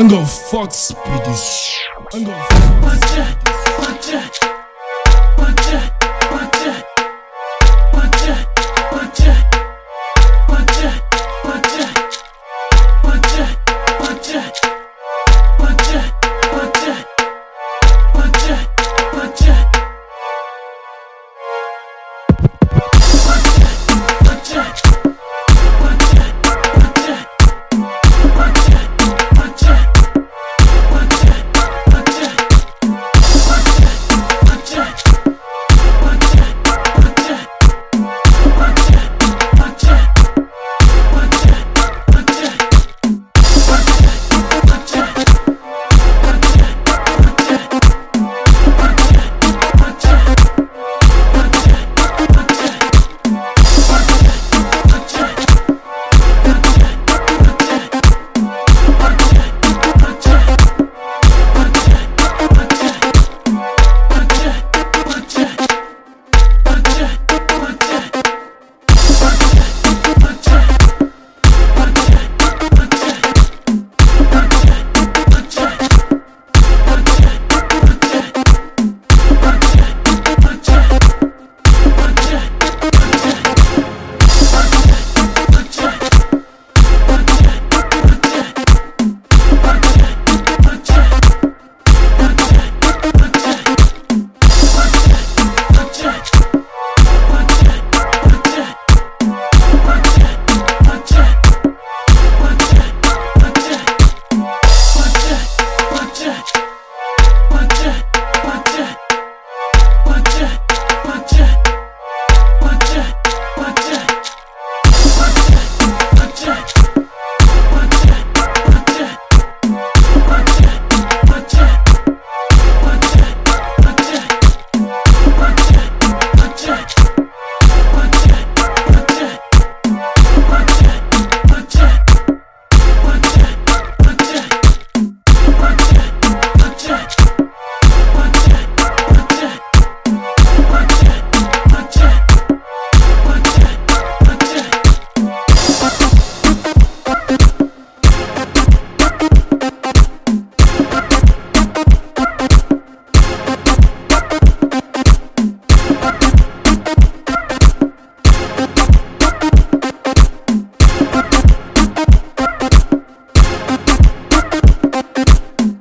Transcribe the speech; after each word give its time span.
I'm 0.00 0.08
gonna 0.08 0.24
fuck 0.24 0.72
produce. 1.04 1.78
I'm 2.14 2.24
gonna 2.24 2.90
fuck. 2.96 3.49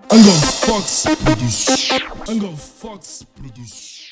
Gonna 0.10 0.24
fuck 0.24 1.20
produce. 1.24 1.88
Gonna 2.26 2.58
fuck 2.58 3.04
produce. 3.36 4.09